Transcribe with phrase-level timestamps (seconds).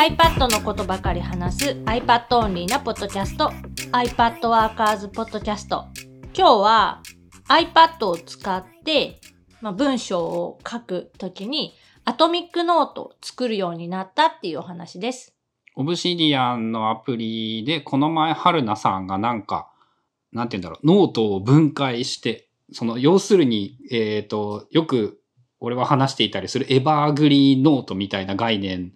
[0.00, 3.52] iPad のことばかり話す iPad オンリーなポッドキャスト
[3.92, 5.88] iPad Workers ポッドキャスト
[6.34, 7.02] 今日は
[7.50, 9.20] iPad を使って、
[9.60, 11.74] まあ、文章を書くときに
[12.06, 15.36] アトミックノートを作るようになったっていうお話です。
[15.76, 19.70] Obsidian のアプリで、この前、春菜さんがなんか、
[20.32, 25.20] なんて言うんだろう、ノートを分解して、その、要するに、えっ、と、よく、
[25.60, 28.92] 俺は話していたりするエバーグリーンノートみたいな概念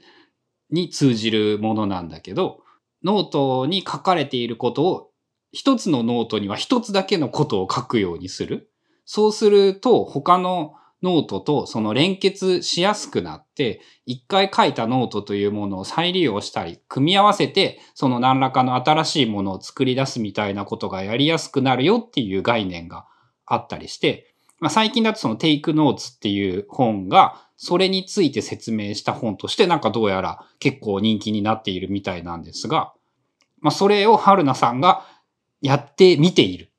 [0.74, 2.60] に通じるものなんだけど、
[3.02, 5.10] ノートに書かれていることを、
[5.52, 8.70] 一つのノートには一つだけのことを書くようにする。
[9.04, 23.06] そうすると、他のノートとその連結しやすくなって、一回書いたノートというものを再利用したり、組み合わせて、その何らかの新しいものを作り出すみたいなことがやりやすくなるよっていう概念が
[23.46, 24.33] あったりして、
[24.64, 32.94] まあ、最近だとその Take Notes っていう本が、それについて説明した本として、なんかどうやら結構人気になっているみたいなんですが、
[33.60, 35.04] まあ、それを春菜さんが
[35.60, 36.72] やってみている。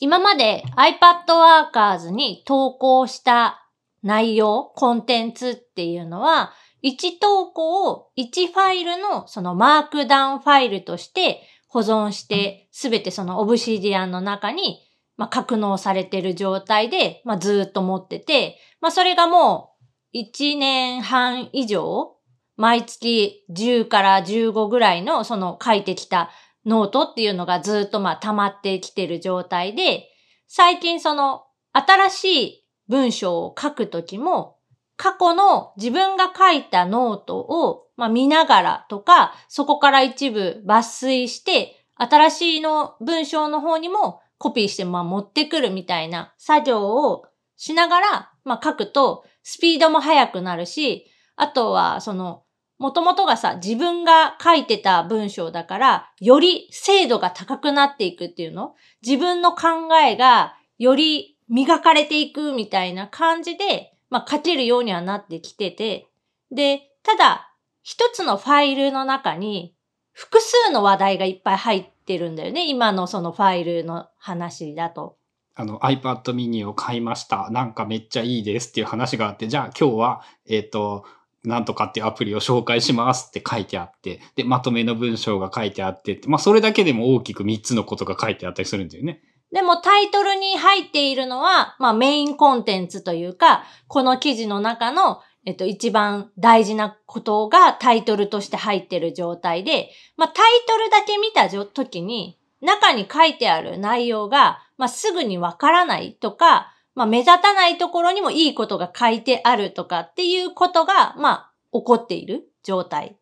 [0.00, 3.68] 今まで iPad Workers に投稿した
[4.02, 14.86] 内容、コンテンツっていうのは、1投稿を1ファイルのそのマークダウンファイルとして保存して、すべてその Obsidian の中に、
[15.20, 19.74] まあ、格納されてる状態で、まあ、ずっと持ってて、まあ、それがも
[20.14, 22.16] う1年半以上、
[22.56, 26.30] 毎月10から15ぐらいのその書いてきた
[26.64, 30.08] ノートっていうのがずっとまあ溜まってきてる状態で、
[30.48, 31.42] 最近その
[31.74, 34.56] 新しい文章を書くときも、
[34.96, 51.04] 過去の自分が書いたノートをまあ見ながらとか、そこから一部抜粋して、新しいの文章の方にもコピーしてまあ持ってくるみたいな作業をしながらまあ書くとスピードも速くなるし、
[51.36, 52.42] あとはその
[52.78, 58.74] もともとがさ、自分が書いてた文章だから、より精度が高くなっていくっていうの？
[59.06, 66.06] 自分の考えがより磨かれていくみたいな感じで、まあ書けるようにはなってきてて、
[66.50, 69.74] で、ただ、一つのファイルの中に
[70.12, 72.68] 複数の話題がいっぱい入っててるんだよね。
[72.68, 75.16] 今のそのファイルの話だと。
[75.54, 77.50] あの iPad mini を買いました。
[77.50, 81.04] なんかめっちゃいいですっていう話があって、じゃあ今日は、えっ、と、
[81.44, 89.22] なんとかっていうアプリを紹介しますって書いてあって、で、まとめの文章が書いてあってって、まあそれだけでも大きく3つのことが書いてあったりするんだよね。
[89.52, 113.16] でもタイトルに入っているのは、まあメインコンテンツというか、この記事の中の、えっと、一番大事なことがタイトルとして入っている状態で、まあタイトルだけ見たときに、中に書いてある内容が、まあすぐにわからないとか、まあ目立たないところにもいいことが書いてあるとかっていうことが、まあ起こっている状態。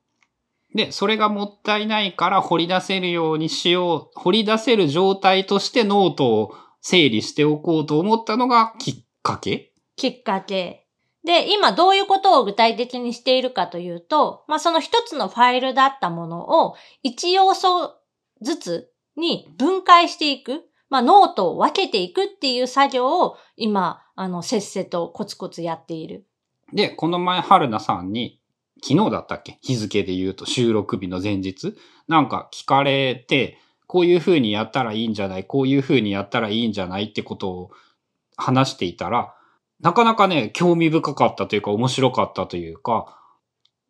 [0.74, 9.72] で、それがもったいないから掘り出せるようにしよう、掘り出せる状態としてノートを整理しておこうと思ったのがきっかけ？
[9.94, 10.87] きっかけ。
[11.24, 17.96] で、今どういうことを具体的にしているかというと、まあその一つのファイルだったものを一要素
[18.40, 20.64] ずつに分解していく。
[20.90, 26.26] まあノートを分けていくっていう作業を今、あの、せっせとコツコツやっている。
[26.72, 28.40] で、この前春菜さんに、
[28.82, 29.58] 昨日だったっけ？
[29.60, 33.58] 日付で言うと収録日の前日なんか聞かれて、
[33.88, 35.44] こういう風にやったらいいんじゃない？
[35.44, 37.06] こういう風にやったらいいんじゃない？
[37.06, 37.70] ってことを
[38.36, 39.34] 話していたら、
[39.80, 43.16] なかなかね、興味深かったというか面白かったというか、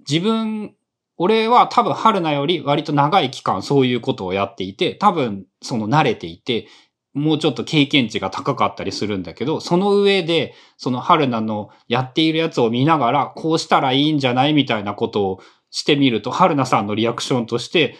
[0.08, 0.74] 自分、
[1.16, 6.68] 俺は多分春菜より割と長い期間そういうことをやっていて、多分その慣れていて、
[7.14, 14.52] もうちょっと経験値が高かったりするんだけど、その上で、その春菜のやっているやつを見ながら、こうしたらいいんじゃない？
[14.52, 17.96] みたいなことをしてみると、春菜さんのリアクションとして、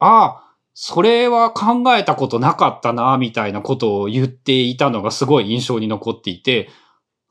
[0.00, 6.70] ああ、それは考えたことなかったな、みたいなことを言っていたのがすごい印象に残っていて、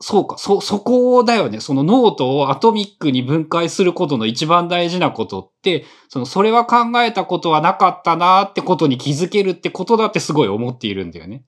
[0.00, 1.60] そうか、そ、そこだよね。
[1.60, 11.44] そのノートをアトミックに分解することの一番大事なことって、その、それは考えたことはなかったなってことに気づけるってことだってすごい思っているんだよね。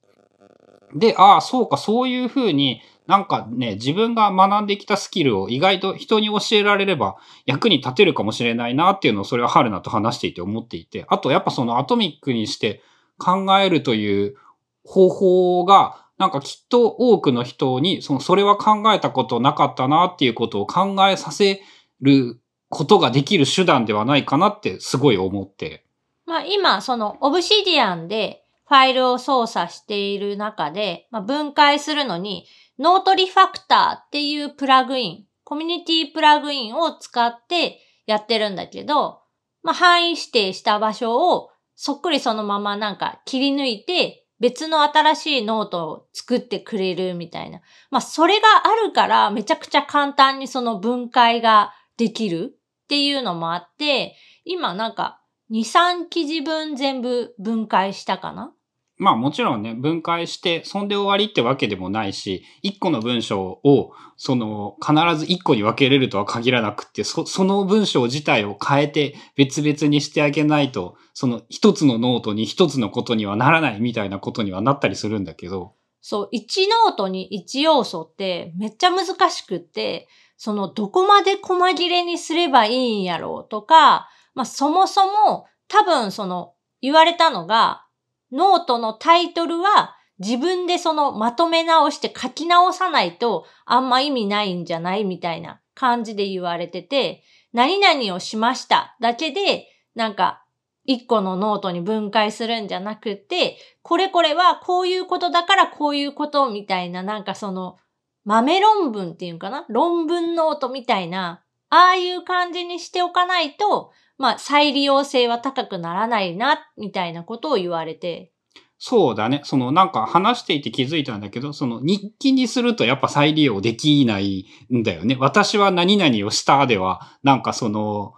[0.95, 7.17] で、ああ、そうか、そういうふうになんかね、自分が学んできたスキルを意外と人に教えられれば
[7.47, 12.83] 役に立てるかもしれないなっていうのをそれは春菜と話していて思っていて、あとやっぱそのアトミックにして
[13.19, 14.37] 考えるという
[14.85, 21.62] 方法がなんかきっと多くの人に、その、それは考えたことなかったなっていうことを考えさせ
[22.00, 25.85] ることができる手段ではないかなってすごい思って。
[26.26, 32.47] まあ今、そのオブシディアンでファイルを操作している中で、まあ、分解するのに、
[32.79, 39.20] Note Refactor っていうプラグイン、コミュニティプラグインを使ってやってるんだけど、
[39.62, 47.61] まあ、範囲指定した場所をそっくりそのままなんか切り抜いて、別の新しいノートを作ってくれるみたいな。
[47.90, 52.55] まあ、それがあるからめちゃくちゃ簡単にその分解ができる
[52.85, 55.20] っていうのもあって、今なんか
[55.50, 58.52] 2、3記事分全部分解したかな？
[58.99, 75.75] まあもちろんね、分解して、そんで終わりってわけでもないし、一個の文章を、その、必ず一個に分けれるとは限らなくって、そ、その文章自体を変えて別々にしてあげないと、その一つのノートに一つのことにはならないみたいなことにはなったりするんだけど。
[76.01, 87.85] そう、一ノートに一要素ってめっちゃ難しくって、その、どこまで細切れにすればいいんやろうとか、まあそもそも多分その、言われたのが、
[88.33, 97.23] ノートのタイトルは自分でそのまとめ直して書き直さないとあんま意味ないんじゃないみたいな感じで言われてて、
[97.53, 100.45] 何々をしましただけで、なんか
[100.85, 107.77] 一個のノートに分解するんじゃなくて、これこれはこういうことだからこういうことみたいな、なんかその
[108.25, 109.67] 豆論文っていうかな？
[109.69, 118.32] 論文ノートみたいな、ああいう感じにしておかないと、まあ、再利用性は高くならないな、みたいなことを言われて。
[118.81, 119.41] そうだね。
[119.44, 125.17] そのなんか話していて気づいたんだけど、その日記にするとやっぱ再利用できないんだよね。
[125.19, 128.12] 私は何々をしたでは、なんかその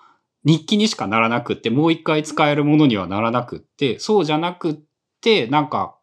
[0.44, 4.78] 日記にしかならなくって、もう一回使えるものにはならなくって、そうじゃなくっ
[5.22, 5.96] て、なんか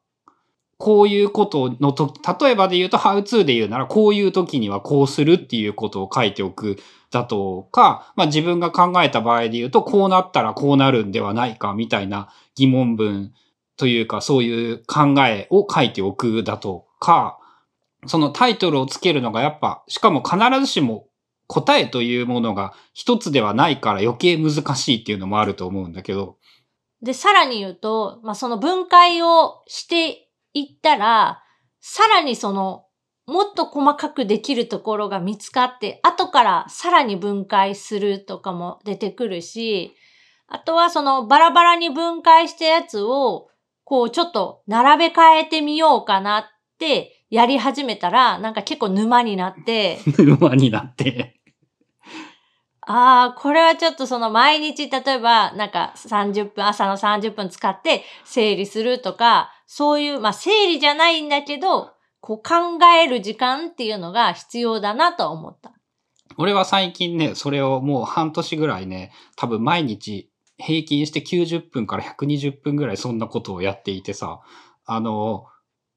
[0.77, 6.77] こういうことのと、例えばで言うと、ハウツーで言うなら、こういう時にはこうするっていうことを書いておく
[7.09, 13.33] だとか、まあ自分が考えた場合で言うと、こうなったらこうなるんではないかみたいな疑問文
[13.75, 17.39] というか、そういう考えを書いておくだとか、
[18.05, 21.07] そのタイトルをつけるのがやっぱ、しかも必ずしも
[21.47, 26.37] 答えというものが一つではないから余計難しいっていうのもあると思うんだけど。
[27.01, 30.26] で、さらに言うと、まあその分解をして
[30.65, 31.43] 行ったら、
[31.79, 32.85] さらにその、
[33.25, 39.93] もっと細かくできるところが見つかって、後からさらに分解するとかも出てくるし、
[40.47, 43.49] あとはそのバラバラに分解したやつを、
[43.83, 46.43] こうちょっと並べ替えてみようかなっ
[46.79, 49.99] てやり始めたら、なんか結構沼になって。
[50.17, 51.37] 沼になって
[52.89, 65.73] ああ、これはちょっとその毎日、例えばなんか30分、朝の30分使って整理するとか、そういう、まあ整理じゃないんだけど、こう考える時間っていうのが必要だなと思った。
[66.37, 74.41] 俺は最近ね、それをもう半年ぐらいね、多分毎日平均して90分から120分ぐらいそんなことをやっていてさ、
[74.85, 75.45] あの、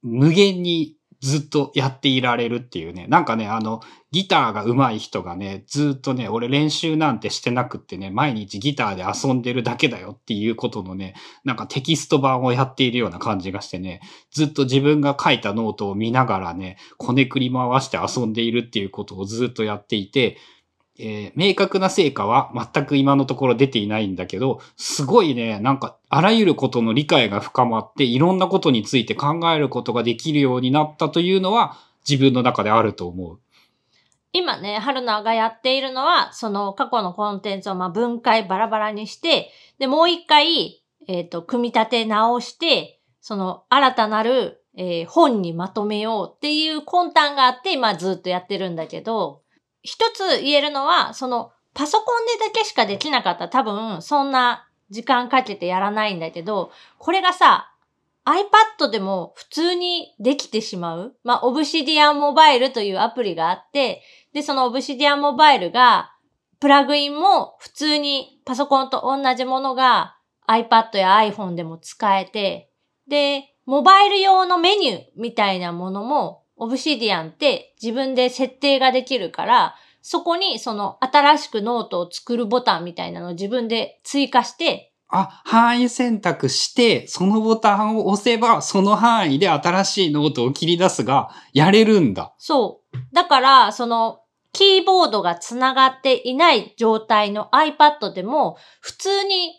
[0.02, 3.06] 無限にずっとやっていられるっていうね。
[3.08, 3.80] なんかね、あの、
[4.10, 11.14] ギターが上手い人がね、ずっとね、俺練習なんてしてなくってね、毎日ギターで遊んでるだけだよっていうことのね、
[11.44, 14.00] なんかテキスト版をやっているような感じがしてね、
[14.32, 20.38] ずっと自分が書いたノートを見ながらね、こねくり回して遊んでいるっていうことをずっとやっていて、
[21.00, 31.76] えー、明確な成果は全く今のところ出ていないんだけど、すごいね、なんかあらゆることの理解が深まって、いろんなことについて考えることができるようになったというのは
[32.08, 33.38] 自分の中であると思う。
[34.32, 49.42] 今ね、春菜がやっているのは、その過去のコンテンツをま分解バラバラにして、で、もう一回、えっ、ー、と、組み立て直して、その新たなる、えー、本にまとめようっていう魂胆があって、今ずっとやってるんだけど、
[49.82, 57.72] 一つ言えるのは、その、パソコンでだけしかできなかった多分、そんな時間かけてやらないんだけど、これがさ、
[58.24, 61.16] iPad でも普通にできてしまう。
[61.24, 66.12] まあ、オブシディアンモバイルというアプリがあって、で、そのオブシディアンモバイルが、
[66.60, 72.70] プラグインも普通にパソコンと同じものが iPad や iPhone でも使えて、
[73.08, 92.32] で、モバイル用のメニューみたいなものも Obsidian って自分で設定ができるから、そこにその新しくノートを作るボタンみたいなのを自分で追加して、あ、範囲選択して、そのボタンを押せば、その範囲で新しいノートを切り出すが、やれるんだ。
[92.38, 92.96] そう。
[93.12, 94.20] だから、その、
[94.52, 99.52] キーボードがつながっていない状態の iPad でも、普通に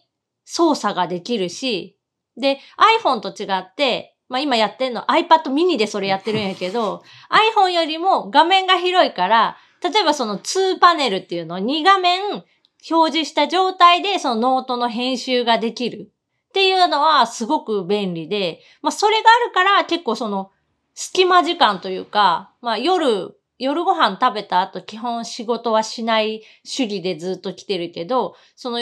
[0.45, 1.97] 操作ができるし、
[2.37, 2.59] で、
[3.03, 12.45] iPhone と違って、まあ今やってるの iPad mini でそれやってるんやけど、iPhone よりも画面が広いから、例えばその2パネルっていうのを2画面
[12.89, 16.11] 表示した状態でそのノートの編集ができる。
[16.49, 20.51] っていうのはすごく便利で、まあそれがあるから結構その
[20.95, 28.79] 隙間時間というか、まあ夜夜ご飯食べた後基本仕事はしない主義でずっと来てるけど、その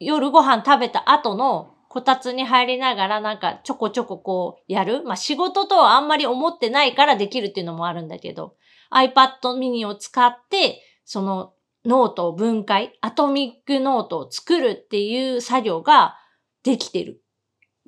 [0.00, 5.02] 夜ご飯食べた後のこたつに入りながらなんかちょこちょここうやる？
[5.02, 8.54] まあ仕事とはあんまり思ってないからできるっていうのもあるんだけど、
[8.92, 11.52] iPad mini を使ってその
[11.84, 16.16] ノートを分解、アトミックノートを作るっていう作業が
[16.62, 17.22] できてる。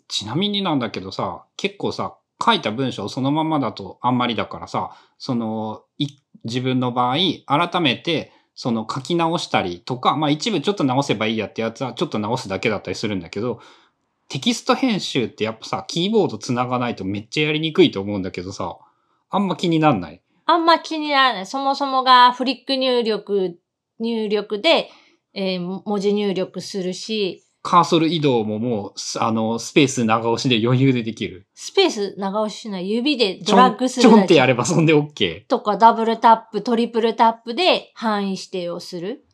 [0.09, 5.85] ちなみになんだけどさ、結構さ、書いた文章そのままだとあんまりだからさ、その、
[6.43, 7.17] 自分の場合、
[7.47, 13.61] 改めて、その書き直したりとか、まあ一部ちょっと直せばいいやってやつはちょっと直すだけだったりするんだけど、
[14.29, 18.79] テキスト編集ってやっぱさ、キーボード繋がないとめっちゃやりにくいと思うんだけどさ、
[19.31, 20.23] あんま気になんない？
[20.47, 21.47] あんま気にならない。
[21.47, 23.59] そもそもがフリック入力、
[24.01, 24.91] 入力で、
[25.35, 31.47] えー、文字入力するし、カーソル移動ももう、あの、スペース長押しで余裕でできる。
[31.55, 35.47] スペース長押ししない指でドラッグするちょんってやればそんで OK。
[35.47, 39.25] とかダブルタップ、トリプルタップで範囲指定をする。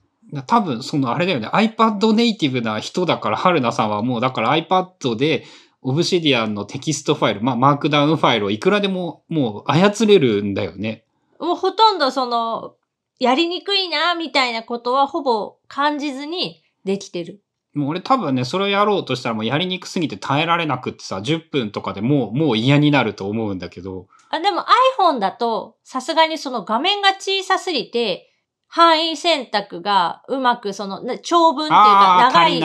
[0.47, 1.49] 多分、そのあれだよね。
[1.49, 5.44] iPad ネイティブな人だから、春菜さんはもう、だから iPad で、
[5.80, 11.04] Obsidian のテキストファイル、まあ、マークダウンファイルをいくらでももう操れるんだよね。
[11.38, 12.75] もうほとんどその、
[13.18, 17.42] やりにくいな、みたいなことはほぼ感じずにできてる。
[17.75, 24.08] もう俺多分ね、それをやろうとしたらもうやりにくすぎて耐えられなくってさ、10分とかでもう、もう嫌になると思うんだけど。
[24.30, 24.64] あ、でも
[24.99, 28.30] iPhone だと、さすがにその画面が小さすぎて、
[28.68, 32.56] 範囲選択がうまくその、長文っていうか長い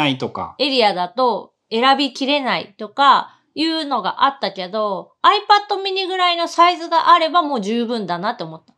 [0.60, 8.74] エリアだと選びきれないとかいうのがあったけど、iPad mini ぐらいのサイズがあればもう十分だなって思った。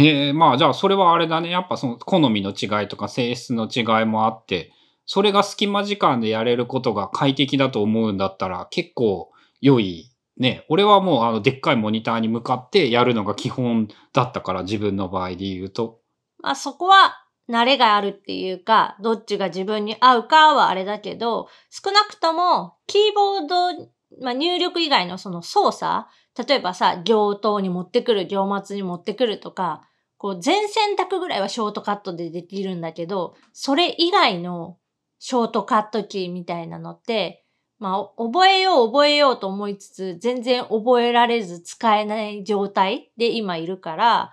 [0.00, 1.48] へえ、まあじゃあそれはあれだね。
[1.48, 4.72] やっぱその好みの違いとか性質の違いもあって、
[5.06, 9.30] それが隙間時間でやれることが快適だと思うんだったら結構
[9.60, 10.12] 良い。
[10.36, 16.00] ね、俺はもうあのでっかいモニターに向かってやるのが基本だったから自分の場合で言うと。
[16.38, 23.88] まあそこは慣れがあるっていうか、どっちが自分に合うかはあれだけど、少なくともキーボード、
[24.22, 26.06] まあ、入力以外のその操作、
[26.46, 29.82] 例えばさ、行頭に持ってくる、行末に持ってくるとか、
[30.18, 34.78] こう全選択ぐらいはショートカットでできるんだけど、それ以外の
[35.18, 37.44] ショートカットキーみたいなのって、
[37.78, 44.32] まあ、覚えよう覚えようと思いつつ、全然覚えられず使えない状態で今いるから、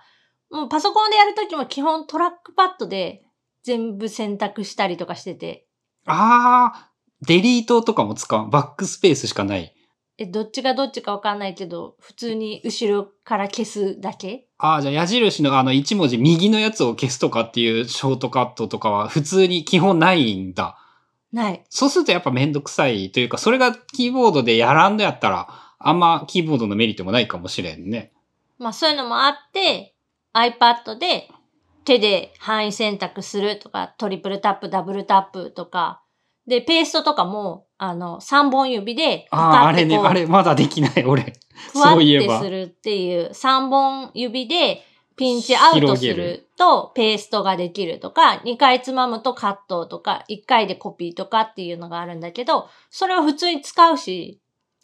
[0.54, 3.24] もうパソコンでやるときも基本トラックパッドで
[3.64, 5.66] 全部選択したりとかしてて。
[6.06, 6.90] ああ、
[7.26, 8.50] デリートとかも使う？
[8.50, 9.74] バックスペースしかない？
[10.16, 14.46] え、どっちがどっちかわかんないけど、普通に後ろから消すだけ？
[14.58, 20.78] ああ、じゃあ矢印のあの1文字右のやつを消すとかっていうショートカットとかは普通に基本ないんだ。
[21.32, 21.64] ない。
[21.68, 25.48] そうするとやっぱめんどくさいというか、それがキーボードでやらんのやったら、
[25.80, 28.12] あんまキーボードのメリットもないかもしれんね。
[28.58, 29.93] まあそういうのもあって、
[30.34, 31.28] iPad で
[31.84, 36.02] 手で範囲選択するとか、トリプルタップ、ダブルタップとか、
[36.46, 41.32] で、ペーストとかも、あの、3本指で、ああ、あれね、あれ、まだできない、俺。
[41.72, 42.40] そういえば。
[42.40, 44.82] するっていう、3本指で
[45.16, 54.40] ピンチアウトすると、ペーストができるとか、2回つまむとカットとか、1回でコピーとかっていうのがあるんだけど、それは普通に使うし。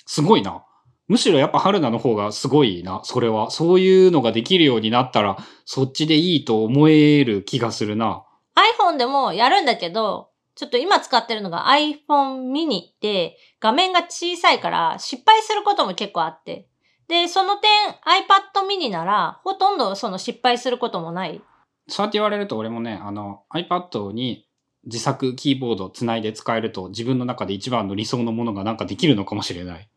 [0.06, 0.64] すごいな。
[1.10, 3.50] むしろやっぱ春菜の方がすごいな、それは。
[3.50, 8.22] そういうのができるようになったら、そっちでいいと思える気がするな。
[8.54, 16.68] iPhone でもやるんだけど、ちょっと今使ってるのが iPhone mini で画面が小さいから失敗することも結構あって。
[17.08, 17.70] で、その点
[18.04, 21.42] iPad mini ならほとんどその失敗することもない。
[21.88, 24.46] そうやって言われると俺もね、あの iPad に
[24.84, 29.89] 自作キーボードつないで使えると自分の中で一番の理想のものがなんかできるのかもしれない。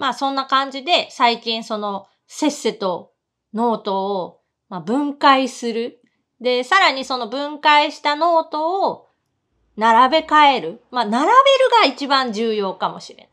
[0.00, 3.12] まあそんな感じで最近そのせっせと
[3.54, 4.40] ノートを
[4.70, 6.00] ま分解する。
[6.40, 9.08] で、さらにその分解したノートを
[9.76, 10.80] 並べ替える。
[10.90, 11.34] まあ、並べる
[11.82, 13.28] が一番重要かもしれない。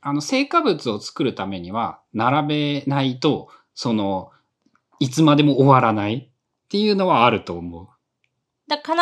[0.00, 4.30] あの、成果物を作るためには、並べないと、その、
[5.00, 7.88] いつまでも終わらないっていうのはあると思う。
[8.68, 8.92] だ必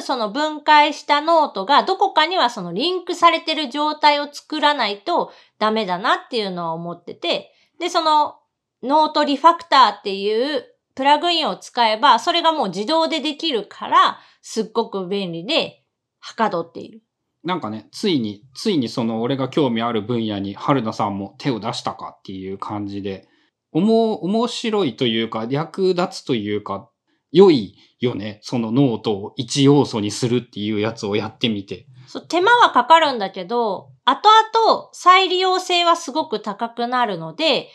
[0.00, 8.36] ずその分解したノートがどこかにはそのリンクされてる状態を作らないとダメだなっていうのは思ってて、で、その
[8.82, 15.84] Note Refactor っていうプラグインを使えば、それがもう自動でできるから、すっごく便利で、
[16.18, 17.02] はかどっている。
[17.42, 23.26] なんかね、ついに、ついにその俺が興味ある分野に春菜さんも手を出したかっていう感じで、
[23.72, 26.89] おも、面白いというか、役立つというか、
[27.32, 28.40] 良いよね。
[28.42, 31.86] そのノートを一要素にするっていうやつをやってみて。
[32.06, 37.68] そう、手間はかかるんだけど、後々再利用性はすごく高くなるので、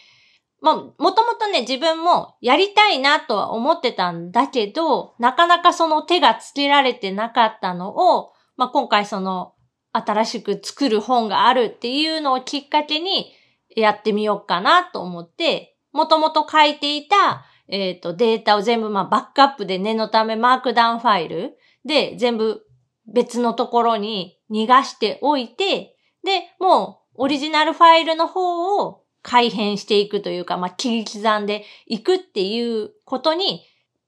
[0.62, 9.54] まあ、もともとね、自分もやりたいなとは思ってたんだけど、なかなかその手がつけられてなかったのを、まあ、今回その
[9.92, 13.32] 新しく作る本があるっていうのをきっかけに
[13.76, 22.63] やってみようかなと思って、もともと書いていた、えっ、ー、と、データを全部まあバックアップで念のためマークダウンファイルで全部
[23.07, 33.65] 別のところに逃がしておいて、で、もうオリジナルファイルの方を改変していくというか、まあ、切り刻んでいくっていうことに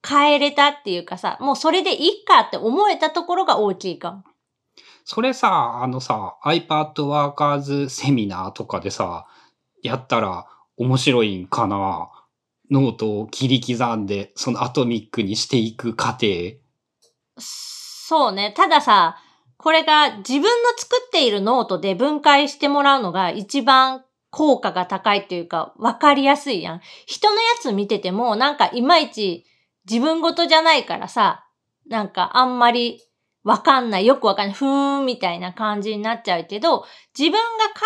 [0.08, 4.24] 変えれたっていうかさ、もうそれでいいかって思えたところが大きいかも。
[5.06, 9.26] それさ、あのさ、iPad Workers セミナーとかでさ、
[9.82, 10.46] やったら
[10.76, 12.10] 面白いんかな？
[12.72, 16.28] ノートを切り刻んで、そのアトミックにしていく過程。
[17.38, 18.54] そうね。
[18.56, 19.18] たださ、
[19.58, 20.48] これが自分の
[20.78, 26.82] 作っているノートで分解してもらうのが一番効果が高いっていうか分かりやすいやん。
[27.06, 29.46] 人のやつ見ててもなんかいまいち
[29.90, 31.46] 自分ごとじゃないからさ、
[31.90, 33.02] なんかあんまり
[33.44, 36.84] わかんない、よくわかんない、ふーんみたいな感じになっちゃうけど、
[37.18, 37.40] 自分が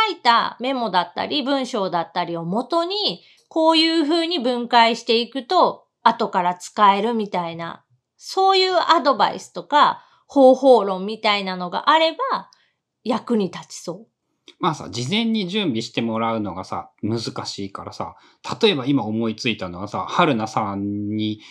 [0.10, 3.22] 書いたメモだったり、文章だったりを元に、
[3.54, 7.84] こういう風に分解していくと、後から使えるみたいな、
[8.16, 12.50] そういうアドバイスとか、方法論みたいなのがあれば、
[13.04, 14.54] 役に立ちそう。
[14.62, 18.16] まあさ、事前に準備してもらうのがさ、難しいからさ、
[18.62, 21.42] 例えば今思いついたのはさ、春菜さんに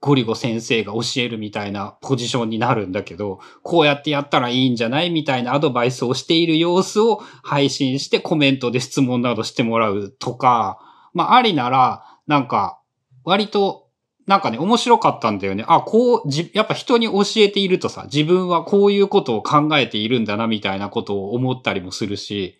[0.00, 10.78] ゴリゴ先生が教えるみたいなポジションになるんだけど、こうやってやったらいいんじゃないみたいなアドバイスをしている様子を配信してコメントで質問などしてもらうとか、
[11.16, 12.78] まあありなら、なんか、
[13.24, 13.88] 割と、
[14.26, 15.64] なんかね、面白かったんだよね。
[15.66, 22.58] あ、こう、じ、やっぱ人に教えているとさ、自分はこういうことを考えているんだな、みたいなことを思ったりもするし、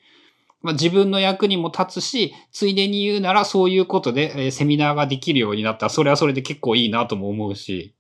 [0.63, 7.95] まあ、自分の役にも立つし、ついでに言うならそういうことで、えー、セミナーができるようになったら、それはそれで結構いいなとも思うし、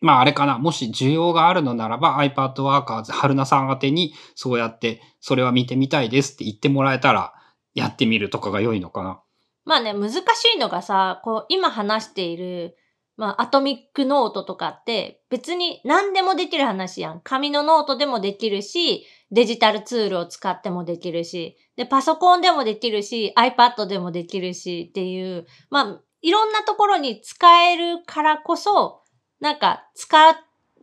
[0.00, 7.32] まああれかな、もし需要があるのならば iPad Workers 春菜さん宛てにそうやってそれは見てみたいですって言ってもらえたら
[7.74, 9.20] やってみるとかが良いのかな。
[9.68, 10.18] まあね、難し
[10.56, 12.76] いのがさ、こう今話している
[13.18, 17.20] まあ、アトミックノートとかって別に何でもできる話やん。
[17.20, 29.02] 紙のノートでもできるし、デジタルツールを使ってもできるし、で、パソコンでもできるし、iPad でもできるしっていう、まあ、いろんなところに使えるからこそ、
[29.40, 30.16] なんか使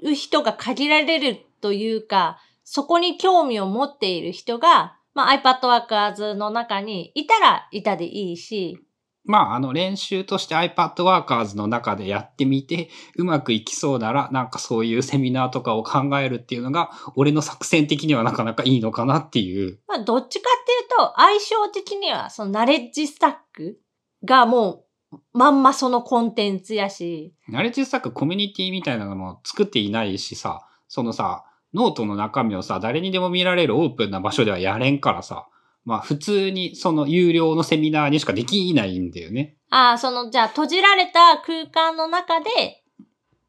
[0.04, 8.78] う人が限られるというか、そこに興味を持っている人が、まあ、iPad Workers の中にいたらいたでいいし、
[9.24, 19.80] まあ、あの練習として iPad Workers の中でやってみて、うまくいきそうなら、なんかそういうセミナーとかを考えるっていうのが、俺の作戦的にはなかなかいいのかなっていう。
[19.88, 23.80] まあ、どっちかっていうと、相性的には、そのナレッジスタック
[24.24, 27.34] がもう、まんまそのコンテンツやし。
[27.48, 31.46] ナレッジスタックコミュニティみたいなのも作っていないしさ、そのさ、
[31.76, 35.48] ノートの中身をさ、誰にでも見られるオープンな場所ではやれんからさ、
[35.84, 39.58] まあ普通にその有料のセミナーにしかできないんだよね。
[39.70, 42.82] ああ、その、じゃあ閉じられた空間の中で、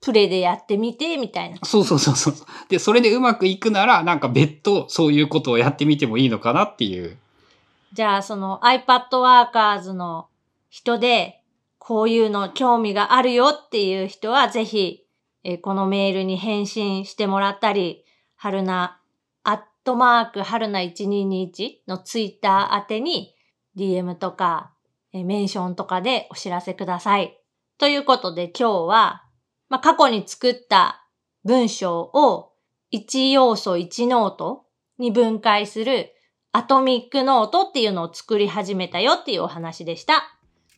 [0.01, 1.59] プレイでやってみて、みたいな。
[1.63, 2.35] そうそうそうそう。
[2.69, 7.17] で、それでうまくいくなら、なんか別途そういうことをやってみてもいいのかなっていう。
[7.93, 10.29] じゃあその iPad Workers の
[10.69, 11.41] 人で、
[11.79, 15.05] こういうの興味があるよっていう人は、ぜひ、
[15.45, 18.05] えこのメールに返信してもらったり、
[18.47, 19.01] 春菜アッ
[19.87, 23.35] トマーク春菜1221のツイッター宛てに
[23.77, 24.73] DM とか、
[25.13, 27.41] メンションとかでお知らせください。
[27.79, 29.25] ということで今日は、
[29.69, 31.07] まあ、過去に作った
[31.45, 32.53] 文章を
[32.93, 34.65] 1要素1ノート
[34.99, 36.13] に分解する
[36.53, 40.36] アトミックノートっていうのを作り始めたよっていうお話でした。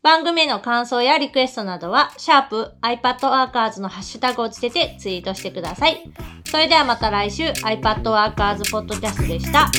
[0.08, 6.02] 番組の感想やリクエストなどは、シャープ iPadWorkers のハッシュタグをつけてツイートしてください。
[6.46, 8.34] それではまた来週 iPadWorkers
[8.70, 9.70] Podcast でした。